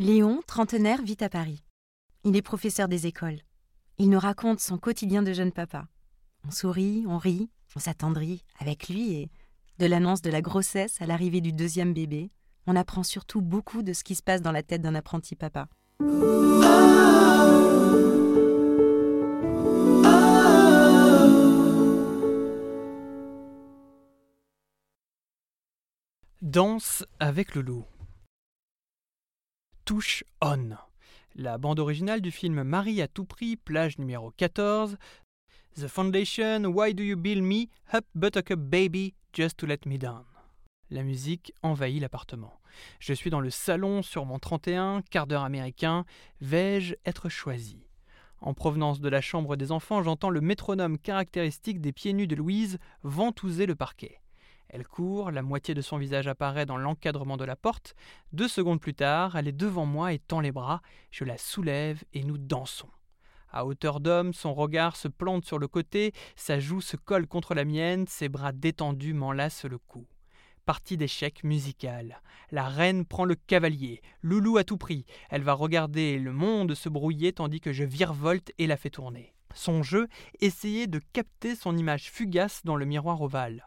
Léon, 0.00 0.40
trentenaire, 0.46 1.02
vit 1.02 1.18
à 1.20 1.28
Paris. 1.28 1.62
Il 2.24 2.34
est 2.34 2.40
professeur 2.40 2.88
des 2.88 3.06
écoles. 3.06 3.42
Il 3.98 4.08
nous 4.08 4.18
raconte 4.18 4.58
son 4.58 4.78
quotidien 4.78 5.22
de 5.22 5.34
jeune 5.34 5.52
papa. 5.52 5.88
On 6.48 6.50
sourit, 6.50 7.04
on 7.06 7.18
rit, 7.18 7.50
on 7.76 7.80
s'attendrit 7.80 8.42
avec 8.58 8.88
lui 8.88 9.12
et, 9.12 9.30
de 9.78 9.84
l'annonce 9.84 10.22
de 10.22 10.30
la 10.30 10.40
grossesse 10.40 11.02
à 11.02 11.06
l'arrivée 11.06 11.42
du 11.42 11.52
deuxième 11.52 11.92
bébé, 11.92 12.30
on 12.66 12.76
apprend 12.76 13.02
surtout 13.02 13.42
beaucoup 13.42 13.82
de 13.82 13.92
ce 13.92 14.02
qui 14.02 14.14
se 14.14 14.22
passe 14.22 14.40
dans 14.40 14.52
la 14.52 14.62
tête 14.62 14.80
d'un 14.80 14.94
apprenti 14.94 15.36
papa. 15.36 15.68
Danse 26.40 27.04
avec 27.18 27.54
le 27.54 27.60
loup. 27.60 27.84
Touche 29.90 30.22
on. 30.40 30.76
La 31.34 31.58
bande 31.58 31.80
originale 31.80 32.20
du 32.20 32.30
film 32.30 32.62
Marie 32.62 33.02
à 33.02 33.08
tout 33.08 33.24
prix, 33.24 33.56
plage 33.56 33.98
numéro 33.98 34.30
14. 34.30 34.96
The 35.74 35.88
Foundation, 35.88 36.66
Why 36.66 36.94
Do 36.94 37.02
You 37.02 37.16
Build 37.16 37.42
Me, 37.42 37.66
Up 37.92 38.04
Buttercup 38.14 38.60
Baby, 38.60 39.14
Just 39.32 39.56
to 39.56 39.66
Let 39.66 39.80
Me 39.86 39.98
Down. 39.98 40.22
La 40.90 41.02
musique 41.02 41.52
envahit 41.64 42.00
l'appartement. 42.00 42.60
Je 43.00 43.12
suis 43.12 43.30
dans 43.30 43.40
le 43.40 43.50
salon 43.50 44.02
sur 44.02 44.26
mon 44.26 44.38
31, 44.38 45.02
quart 45.10 45.26
d'heure 45.26 45.42
américain. 45.42 46.04
Vais-je 46.40 46.94
être 47.04 47.28
choisi? 47.28 47.84
En 48.40 48.54
provenance 48.54 49.00
de 49.00 49.08
la 49.08 49.20
chambre 49.20 49.56
des 49.56 49.72
enfants, 49.72 50.04
j'entends 50.04 50.30
le 50.30 50.40
métronome 50.40 50.98
caractéristique 50.98 51.80
des 51.80 51.92
pieds 51.92 52.12
nus 52.12 52.28
de 52.28 52.36
Louise 52.36 52.78
ventouser 53.02 53.66
le 53.66 53.74
parquet. 53.74 54.19
Elle 54.72 54.86
court, 54.86 55.32
la 55.32 55.42
moitié 55.42 55.74
de 55.74 55.82
son 55.82 55.98
visage 55.98 56.28
apparaît 56.28 56.64
dans 56.64 56.76
l'encadrement 56.76 57.36
de 57.36 57.44
la 57.44 57.56
porte. 57.56 57.96
Deux 58.32 58.46
secondes 58.46 58.80
plus 58.80 58.94
tard, 58.94 59.34
elle 59.34 59.48
est 59.48 59.52
devant 59.52 59.84
moi 59.84 60.12
et 60.12 60.20
tend 60.20 60.38
les 60.38 60.52
bras. 60.52 60.80
Je 61.10 61.24
la 61.24 61.38
soulève 61.38 62.04
et 62.12 62.22
nous 62.22 62.38
dansons. 62.38 62.88
À 63.50 63.66
hauteur 63.66 63.98
d'homme, 63.98 64.32
son 64.32 64.54
regard 64.54 64.94
se 64.94 65.08
plante 65.08 65.44
sur 65.44 65.58
le 65.58 65.66
côté, 65.66 66.12
sa 66.36 66.60
joue 66.60 66.80
se 66.80 66.96
colle 66.96 67.26
contre 67.26 67.54
la 67.54 67.64
mienne, 67.64 68.06
ses 68.06 68.28
bras 68.28 68.52
détendus 68.52 69.12
m'enlacent 69.12 69.64
le 69.64 69.78
cou. 69.78 70.06
Partie 70.66 70.96
d'échec 70.96 71.42
musical. 71.42 72.22
La 72.52 72.68
reine 72.68 73.04
prend 73.04 73.24
le 73.24 73.34
cavalier, 73.34 74.02
Loulou 74.22 74.56
à 74.56 74.62
tout 74.62 74.76
prix. 74.76 75.04
Elle 75.30 75.42
va 75.42 75.54
regarder 75.54 76.16
le 76.20 76.32
monde 76.32 76.76
se 76.76 76.88
brouiller 76.88 77.32
tandis 77.32 77.60
que 77.60 77.72
je 77.72 77.82
virevolte 77.82 78.52
et 78.58 78.68
la 78.68 78.76
fais 78.76 78.90
tourner. 78.90 79.34
Son 79.52 79.82
jeu, 79.82 80.06
essayer 80.40 80.86
de 80.86 81.00
capter 81.12 81.56
son 81.56 81.76
image 81.76 82.08
fugace 82.08 82.60
dans 82.64 82.76
le 82.76 82.84
miroir 82.84 83.20
ovale. 83.20 83.66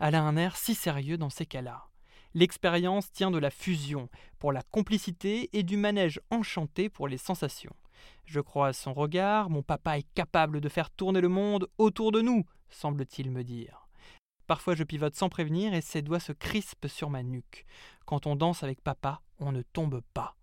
Elle 0.00 0.14
a 0.14 0.22
un 0.22 0.36
air 0.36 0.56
si 0.56 0.74
sérieux 0.74 1.16
dans 1.16 1.30
ces 1.30 1.46
cas-là. 1.46 1.88
L'expérience 2.34 3.12
tient 3.12 3.30
de 3.30 3.38
la 3.38 3.50
fusion 3.50 4.08
pour 4.40 4.52
la 4.52 4.62
complicité 4.62 5.50
et 5.52 5.62
du 5.62 5.76
manège 5.76 6.20
enchanté 6.30 6.88
pour 6.88 7.06
les 7.06 7.18
sensations. 7.18 7.76
Je 8.24 8.40
crois 8.40 8.68
à 8.68 8.72
son 8.72 8.92
regard, 8.92 9.50
mon 9.50 9.62
papa 9.62 9.98
est 9.98 10.12
capable 10.14 10.60
de 10.60 10.68
faire 10.68 10.90
tourner 10.90 11.20
le 11.20 11.28
monde 11.28 11.68
autour 11.78 12.10
de 12.10 12.20
nous, 12.20 12.44
semble-t-il 12.70 13.30
me 13.30 13.44
dire. 13.44 13.88
Parfois 14.48 14.74
je 14.74 14.82
pivote 14.82 15.14
sans 15.14 15.28
prévenir 15.28 15.74
et 15.74 15.80
ses 15.80 16.02
doigts 16.02 16.20
se 16.20 16.32
crispent 16.32 16.88
sur 16.88 17.08
ma 17.08 17.22
nuque. 17.22 17.64
Quand 18.04 18.26
on 18.26 18.34
danse 18.34 18.64
avec 18.64 18.80
papa, 18.82 19.22
on 19.38 19.52
ne 19.52 19.62
tombe 19.62 20.00
pas. 20.12 20.36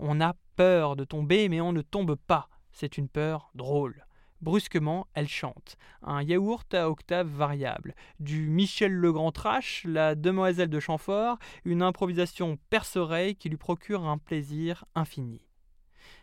On 0.00 0.20
a 0.20 0.34
peur 0.56 0.96
de 0.96 1.04
tomber, 1.04 1.48
mais 1.48 1.60
on 1.60 1.72
ne 1.72 1.82
tombe 1.82 2.16
pas. 2.16 2.48
C'est 2.72 2.98
une 2.98 3.08
peur 3.08 3.50
drôle. 3.54 4.07
Brusquement, 4.40 5.08
elle 5.14 5.28
chante. 5.28 5.76
Un 6.02 6.22
yaourt 6.22 6.72
à 6.72 6.88
octave 6.88 7.26
variable. 7.26 7.94
Du 8.20 8.48
Michel 8.48 8.92
Legrand 8.92 9.32
trash, 9.32 9.82
la 9.84 10.14
demoiselle 10.14 10.70
de 10.70 10.78
Chamfort, 10.78 11.38
une 11.64 11.82
improvisation 11.82 12.56
perce-oreille 12.70 13.34
qui 13.34 13.48
lui 13.48 13.56
procure 13.56 14.06
un 14.06 14.18
plaisir 14.18 14.84
infini. 14.94 15.48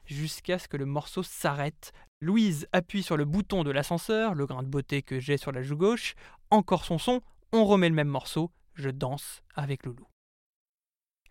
Jusqu'à 0.06 0.60
ce 0.60 0.68
que 0.68 0.78
le 0.78 0.86
morceau 0.86 1.24
s'arrête. 1.24 1.92
Louise 2.22 2.68
appuie 2.72 3.04
sur 3.04 3.18
le 3.18 3.26
bouton 3.26 3.64
de 3.64 3.72
l'ascenseur, 3.72 4.34
le 4.34 4.46
grain 4.46 4.64
de 4.64 4.70
beauté 4.70 5.02
que 5.02 5.20
j'ai 5.20 5.38
sur 5.38 5.52
la 5.52 5.62
joue 5.62 5.76
gauche. 5.76 6.16
Encore 6.50 6.86
son 6.86 6.98
son, 6.98 7.22
on 7.52 7.66
remet 7.66 7.90
le 7.90 7.96
même 7.96 8.08
morceau. 8.08 8.52
Je 8.76 8.90
danse 8.90 9.42
avec 9.56 9.86
Loulou. 9.86 10.08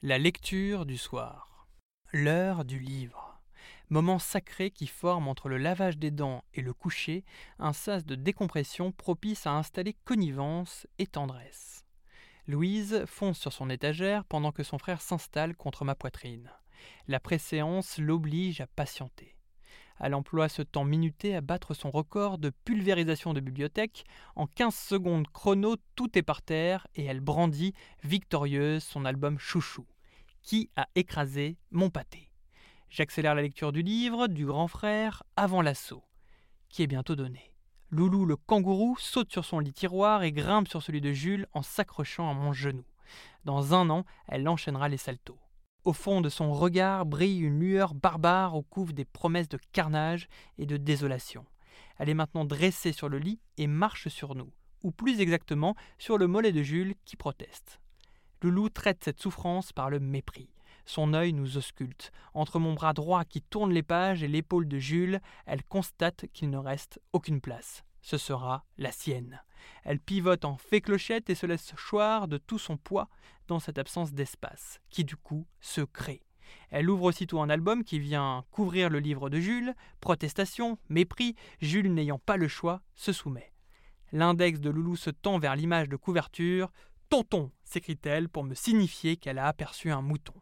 La 0.03 0.19
lecture 0.19 0.85
du 0.85 0.99
soir. 0.99 1.67
L'heure 2.13 2.65
du 2.65 2.79
livre 2.79 3.24
moment 3.91 4.19
sacré 4.19 4.71
qui 4.71 4.87
forme 4.87 5.29
entre 5.29 5.49
le 5.49 5.59
lavage 5.59 5.99
des 5.99 6.11
dents 6.11 6.45
et 6.55 6.61
le 6.61 6.73
coucher 6.73 7.25
un 7.59 7.73
sas 7.73 8.05
de 8.05 8.15
décompression 8.15 8.93
propice 8.93 9.47
à 9.47 9.53
installer 9.53 9.95
connivence 10.05 10.87
et 10.99 11.07
tendresse. 11.07 11.85
Louise 12.47 13.05
fonce 13.07 13.39
sur 13.39 13.53
son 13.53 13.71
étagère 13.71 14.25
pendant 14.25 14.53
que 14.53 14.63
son 14.63 14.79
frère 14.79 15.01
s'installe 15.01 15.57
contre 15.57 15.85
ma 15.85 15.95
poitrine. 15.95 16.51
La 17.09 17.21
préséance 17.21 17.99
l'oblige 17.99 18.61
à 18.61 18.67
patienter. 18.67 19.35
Elle 20.01 20.15
emploie 20.15 20.49
ce 20.49 20.63
temps 20.63 20.85
minuté 20.85 21.35
à 21.35 21.41
battre 21.41 21.73
son 21.73 21.91
record 21.91 22.39
de 22.39 22.51
pulvérisation 22.51 23.33
de 23.33 23.41
bibliothèque. 23.41 24.05
En 24.35 24.47
15 24.47 24.75
secondes 24.75 25.29
chrono, 25.29 25.77
tout 25.95 26.19
est 26.19 26.23
par 26.23 26.43
terre 26.43 26.87
et 26.95 27.05
elle 27.05 27.21
brandit, 27.21 27.75
victorieuse, 28.03 28.83
son 28.83 29.05
album 29.05 29.39
Chouchou. 29.39 29.87
Qui 30.43 30.69
a 30.77 30.89
écrasé 30.95 31.57
mon 31.71 31.91
pâté? 31.91 32.34
J'accélère 32.97 33.35
la 33.35 33.43
lecture 33.43 33.73
du 33.73 33.83
livre 33.83 34.29
du 34.29 34.47
grand 34.47 34.69
frère 34.69 35.25
avant 35.35 35.63
l'assaut, 35.63 36.05
qui 36.69 36.85
est 36.85 36.87
bientôt 36.87 37.17
donné. 37.17 37.53
Loulou 37.91 38.25
le 38.25 38.37
kangourou 38.37 38.97
saute 39.01 39.33
sur 39.33 39.45
son 39.45 39.59
lit 39.59 39.73
tiroir 39.73 40.23
et 40.23 40.31
grimpe 40.31 40.69
sur 40.69 40.81
celui 40.81 41.01
de 41.01 41.11
Jules 41.11 41.49
en 41.55 41.63
s'accrochant 41.63 42.31
à 42.31 42.35
mon 42.35 42.53
genou. 42.53 42.85
Dans 43.45 43.75
un 43.75 43.91
an, 43.91 44.05
elle 44.29 44.49
enchaînera 44.49 44.89
les 44.89 44.97
saltos. 44.97 45.41
Au 45.83 45.93
fond 45.93 46.21
de 46.21 46.29
son 46.29 46.53
regard 46.53 47.05
brille 47.05 47.41
une 47.41 47.59
lueur 47.59 47.95
barbare 47.95 48.55
au 48.55 48.63
couvre 48.63 48.93
des 48.93 49.05
promesses 49.05 49.49
de 49.49 49.59
carnage 49.73 50.29
et 50.59 50.65
de 50.65 50.77
désolation. 50.77 51.45
Elle 51.99 52.11
est 52.11 52.15
maintenant 52.15 52.45
dressée 52.45 52.93
sur 52.93 53.09
le 53.09 53.19
lit 53.19 53.41
et 53.57 53.67
marche 53.67 54.07
sur 54.07 54.37
nous, 54.37 54.53
ou 54.85 54.93
plus 54.93 55.21
exactement 55.21 55.75
sur 55.99 56.17
le 56.17 56.29
mollet 56.29 56.53
de 56.53 56.63
Jules 56.63 56.95
qui 57.05 57.17
proteste. 57.17 57.81
Loulou 58.41 58.69
traite 58.69 59.03
cette 59.03 59.21
souffrance 59.21 59.73
par 59.73 59.91
le 59.91 59.99
mépris. 59.99 60.54
Son 60.85 61.15
œil 61.15 61.33
nous 61.33 61.57
ausculte. 61.57 62.13
Entre 62.35 62.59
mon 62.59 62.75
bras 62.75 62.93
droit 62.93 63.25
qui 63.25 63.43
tourne 63.43 63.73
les 63.73 63.83
pages 63.83 64.23
et 64.23 64.29
l'épaule 64.29 64.69
de 64.69 64.79
Jules, 64.79 65.21
elle 65.47 65.65
constate 65.65 66.27
qu'il 66.33 66.51
ne 66.51 66.59
reste 66.59 67.01
aucune 67.13 67.41
place. 67.41 67.85
Ce 68.03 68.19
sera 68.19 68.65
la 68.77 68.93
sienne. 68.93 69.41
Elle 69.83 69.99
pivote 69.99 70.45
en 70.45 70.59
fée 70.59 70.83
clochette 70.83 71.31
et 71.31 71.35
se 71.35 71.47
laisse 71.47 71.73
choir 71.77 72.29
de 72.29 72.37
tout 72.37 72.59
son 72.59 72.77
poids 72.77 73.09
dans 73.49 73.61
cette 73.61 73.79
absence 73.79 74.13
d'espace, 74.13 74.81
qui 74.91 75.05
du 75.05 75.17
coup 75.17 75.47
se 75.61 75.81
crée. 75.81 76.23
Elle 76.71 76.91
ouvre 76.91 77.05
aussitôt 77.05 77.41
un 77.41 77.49
album 77.49 77.83
qui 77.83 77.99
vient 77.99 78.45
couvrir 78.51 78.91
le 78.91 78.99
livre 78.99 79.31
de 79.31 79.39
Jules. 79.39 79.75
Protestation, 80.01 80.79
mépris, 80.89 81.35
Jules 81.61 81.93
n'ayant 81.93 82.19
pas 82.19 82.37
le 82.37 82.49
choix, 82.49 82.83
se 82.95 83.13
soumet. 83.13 83.53
L'index 84.13 84.61
de 84.61 84.71
Loulou 84.71 84.97
se 84.97 85.11
tend 85.11 85.39
vers 85.39 85.57
l'image 85.57 85.89
de 85.89 85.97
couverture. 85.97 86.71
Tonton 87.09 87.51
s'écrie-t-elle 87.65 88.29
pour 88.29 88.45
me 88.45 88.55
signifier 88.55 89.17
qu'elle 89.17 89.39
a 89.39 89.47
aperçu 89.47 89.91
un 89.91 90.03
mouton. 90.03 90.35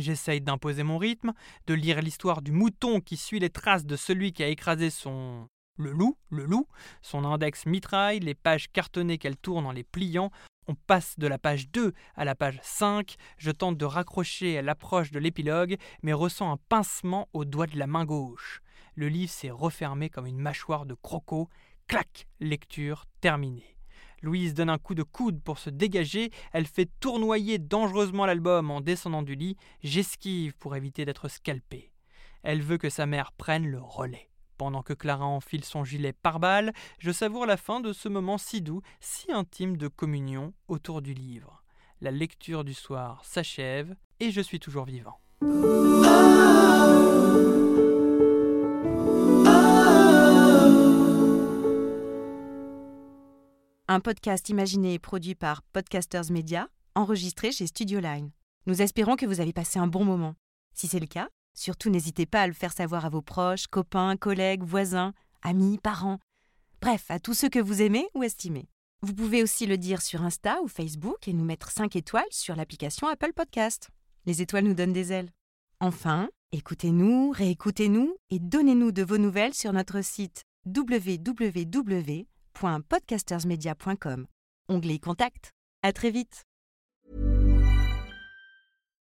J'essaye 0.00 0.40
d'imposer 0.40 0.82
mon 0.82 0.98
rythme, 0.98 1.32
de 1.66 1.74
lire 1.74 2.00
l'histoire 2.00 2.42
du 2.42 2.52
mouton 2.52 3.00
qui 3.00 3.16
suit 3.16 3.38
les 3.38 3.50
traces 3.50 3.84
de 3.84 3.96
celui 3.96 4.32
qui 4.32 4.42
a 4.42 4.48
écrasé 4.48 4.90
son... 4.90 5.46
Le 5.76 5.92
loup, 5.92 6.18
le 6.28 6.44
loup, 6.44 6.66
son 7.00 7.24
index 7.24 7.64
mitraille, 7.64 8.20
les 8.20 8.34
pages 8.34 8.70
cartonnées 8.70 9.16
qu'elle 9.16 9.38
tourne 9.38 9.64
en 9.64 9.72
les 9.72 9.84
pliant. 9.84 10.30
On 10.68 10.74
passe 10.74 11.18
de 11.18 11.26
la 11.26 11.38
page 11.38 11.70
2 11.70 11.94
à 12.16 12.24
la 12.26 12.34
page 12.34 12.60
5. 12.62 13.16
Je 13.38 13.50
tente 13.50 13.78
de 13.78 13.86
raccrocher 13.86 14.58
à 14.58 14.62
l'approche 14.62 15.10
de 15.10 15.18
l'épilogue, 15.18 15.78
mais 16.02 16.12
ressens 16.12 16.52
un 16.52 16.58
pincement 16.68 17.28
au 17.32 17.46
doigt 17.46 17.66
de 17.66 17.78
la 17.78 17.86
main 17.86 18.04
gauche. 18.04 18.60
Le 18.94 19.08
livre 19.08 19.32
s'est 19.32 19.50
refermé 19.50 20.10
comme 20.10 20.26
une 20.26 20.38
mâchoire 20.38 20.84
de 20.84 20.94
croco. 20.94 21.48
Clac 21.86 22.26
Lecture 22.40 23.06
terminée. 23.22 23.79
Louise 24.22 24.54
donne 24.54 24.70
un 24.70 24.78
coup 24.78 24.94
de 24.94 25.02
coude 25.02 25.40
pour 25.42 25.58
se 25.58 25.70
dégager, 25.70 26.30
elle 26.52 26.66
fait 26.66 26.90
tournoyer 27.00 27.58
dangereusement 27.58 28.26
l'album 28.26 28.70
en 28.70 28.80
descendant 28.80 29.22
du 29.22 29.34
lit, 29.34 29.56
j'esquive 29.82 30.54
pour 30.56 30.76
éviter 30.76 31.04
d'être 31.04 31.28
scalpé. 31.28 31.92
Elle 32.42 32.62
veut 32.62 32.78
que 32.78 32.90
sa 32.90 33.06
mère 33.06 33.32
prenne 33.32 33.66
le 33.66 33.80
relais. 33.80 34.30
Pendant 34.56 34.82
que 34.82 34.92
Clara 34.92 35.24
enfile 35.24 35.64
son 35.64 35.84
gilet 35.84 36.12
pare-balles, 36.12 36.72
je 36.98 37.10
savoure 37.10 37.46
la 37.46 37.56
fin 37.56 37.80
de 37.80 37.94
ce 37.94 38.10
moment 38.10 38.36
si 38.36 38.60
doux, 38.60 38.82
si 39.00 39.32
intime 39.32 39.78
de 39.78 39.88
communion 39.88 40.52
autour 40.68 41.00
du 41.00 41.14
livre. 41.14 41.64
la 42.02 42.10
lecture 42.10 42.64
du 42.64 42.72
soir 42.72 43.22
s'achève 43.24 43.94
et 44.20 44.30
je 44.30 44.40
suis 44.40 44.58
toujours 44.58 44.86
vivant. 44.86 45.18
Un 53.92 53.98
podcast 53.98 54.48
imaginé 54.48 54.94
et 54.94 54.98
produit 55.00 55.34
par 55.34 55.62
Podcasters 55.64 56.30
Media, 56.30 56.68
enregistré 56.94 57.50
chez 57.50 57.66
Studio 57.66 57.98
Line. 57.98 58.30
Nous 58.66 58.82
espérons 58.82 59.16
que 59.16 59.26
vous 59.26 59.40
avez 59.40 59.52
passé 59.52 59.80
un 59.80 59.88
bon 59.88 60.04
moment. 60.04 60.36
Si 60.72 60.86
c'est 60.86 61.00
le 61.00 61.08
cas, 61.08 61.28
surtout 61.54 61.90
n'hésitez 61.90 62.24
pas 62.24 62.42
à 62.42 62.46
le 62.46 62.52
faire 62.52 62.72
savoir 62.72 63.04
à 63.04 63.08
vos 63.08 63.20
proches, 63.20 63.66
copains, 63.66 64.16
collègues, 64.16 64.62
voisins, 64.62 65.12
amis, 65.42 65.76
parents, 65.76 66.20
bref, 66.80 67.06
à 67.08 67.18
tous 67.18 67.34
ceux 67.34 67.48
que 67.48 67.58
vous 67.58 67.82
aimez 67.82 68.06
ou 68.14 68.22
estimez. 68.22 68.68
Vous 69.02 69.12
pouvez 69.12 69.42
aussi 69.42 69.66
le 69.66 69.76
dire 69.76 70.02
sur 70.02 70.22
Insta 70.22 70.62
ou 70.62 70.68
Facebook 70.68 71.26
et 71.26 71.32
nous 71.32 71.44
mettre 71.44 71.72
5 71.72 71.96
étoiles 71.96 72.22
sur 72.30 72.54
l'application 72.54 73.08
Apple 73.08 73.32
Podcast. 73.34 73.88
Les 74.24 74.40
étoiles 74.40 74.66
nous 74.66 74.74
donnent 74.74 74.92
des 74.92 75.12
ailes. 75.12 75.32
Enfin, 75.80 76.30
écoutez-nous, 76.52 77.32
réécoutez-nous 77.32 78.14
et 78.30 78.38
donnez-nous 78.38 78.92
de 78.92 79.02
vos 79.02 79.18
nouvelles 79.18 79.54
sur 79.54 79.72
notre 79.72 80.00
site 80.00 80.44
www.podcastersmedia.com. 82.54 84.26
Onglet 84.68 84.98
Contact. 84.98 85.50
À 85.82 85.92
très 85.92 86.10
vite. 86.10 86.49